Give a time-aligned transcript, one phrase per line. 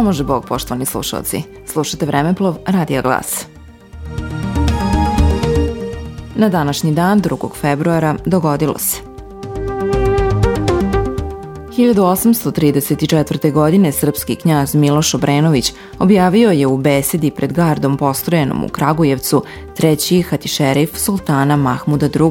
[0.00, 1.42] može Bog, poštovani slušalci.
[1.66, 3.46] Slušate Vremeplov, Radija Glas.
[6.34, 7.48] Na današnji dan, 2.
[7.60, 9.12] februara, dogodilo se.
[11.76, 13.52] 1834.
[13.52, 19.44] godine srpski knjaz Miloš Obrenović objavio je u besedi pred gardom postrojenom u Kragujevcu
[19.76, 22.30] treći hatišerif sultana Mahmuda II,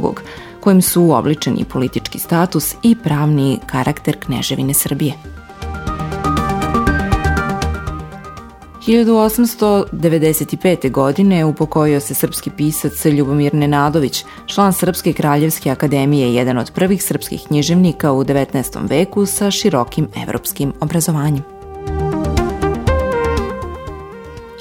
[0.59, 5.14] kojim su uobličeni politički status i pravni karakter Kneževine Srbije.
[8.87, 10.91] 1895.
[10.91, 17.41] godine upokojio se srpski pisac Ljubomir Nenadović, član Srpske kraljevske akademije, jedan od prvih srpskih
[17.47, 18.89] književnika u 19.
[18.89, 21.43] veku sa širokim evropskim obrazovanjem.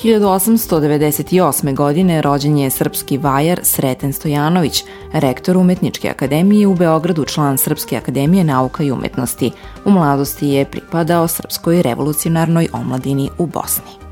[0.03, 1.75] 1898.
[1.75, 8.45] godine rođen je srpski vajar Sreten Stojanović, rektor Umetničke akademije u Beogradu, član Srpske akademije
[8.45, 9.51] nauka i umetnosti.
[9.85, 14.10] U mladosti je pripadao Srpskoj revolucionarnoj omladini u Bosni.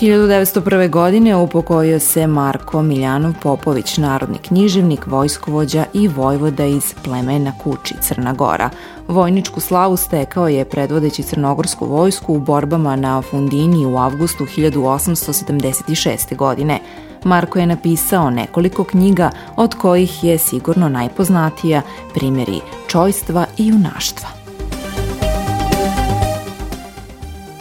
[0.00, 0.90] 1901.
[0.90, 8.32] godine upokojio se Marko Miljanov Popović, narodni književnik, vojskovođa i vojvoda iz plemena Kuči, Crna
[8.32, 8.70] Gora.
[9.08, 16.36] Vojničku slavu stekao je predvodeći crnogorsku vojsku u borbama na Fundini u avgustu 1876.
[16.36, 16.80] godine.
[17.24, 21.82] Marko je napisao nekoliko knjiga, od kojih je sigurno najpoznatija
[22.14, 24.35] primjeri čojstva i junaštva.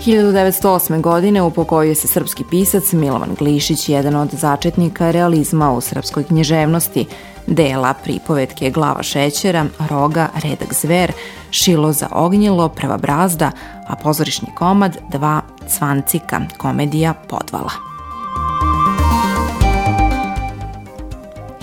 [0.05, 1.01] 1908.
[1.01, 7.05] godine upokojio se srpski pisac Milovan Glišić, jedan od začetnika realizma u srpskoj književnosti,
[7.47, 11.11] dela pripovetke Glava šećera, Roga, Redak zver,
[11.51, 13.51] Šilo za ognjilo, Prva brazda,
[13.87, 17.94] a pozorišni komad Dva cvancika, komedija Podvala.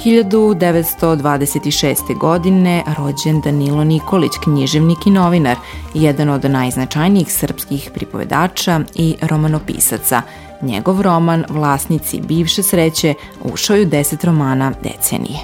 [0.05, 2.19] 1926.
[2.19, 5.57] godine rođen Danilo Nikolić, književnik i novinar,
[5.95, 10.23] jedan od najznačajnijih srpskih pripovedača i romanopisaca.
[10.63, 13.15] Njegov roman Vlasnici bivše sreće
[13.53, 15.39] ušao je u deset romana decenije.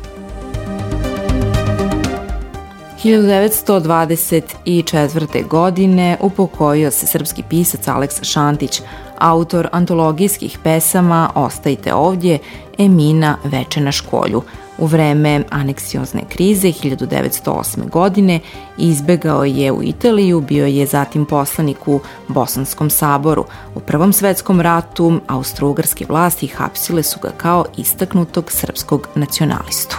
[3.04, 5.48] 1924.
[5.48, 8.82] godine upokojio se srpski pisac Aleksa Šantić,
[9.20, 12.38] autor antologijskih pesama Ostajte ovdje,
[12.78, 14.42] Emina veče na školju.
[14.78, 17.90] U vreme aneksiozne krize 1908.
[17.90, 18.40] godine
[18.78, 23.44] izbegao je u Italiju, bio je zatim poslanik u Bosanskom saboru.
[23.74, 29.96] U Prvom svetskom ratu austro-ugarske vlasti hapsile su ga kao istaknutog srpskog nacionalistu.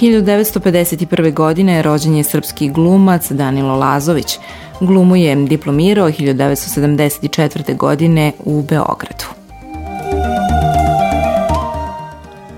[0.00, 1.34] 1951.
[1.34, 4.38] godine rođen je srpski glumac Danilo Lazović.
[4.80, 7.76] Glumu je diplomirao 1974.
[7.76, 9.24] godine u Beogradu.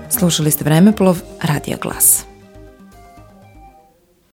[0.09, 2.30] Slušali ste Vremeplov, Radija Glas.